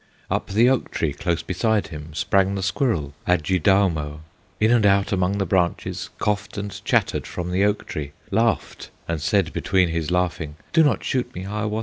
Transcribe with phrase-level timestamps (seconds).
[0.31, 4.21] Up the oak tree, close beside him, Sprang the squirrel, Adjidaumo,
[4.59, 9.21] In and out among the branches, Coughed and chattered from the oak tree, Laughed, and
[9.21, 11.79] said between his laughing, "Do not shoot me, Hiawatha!"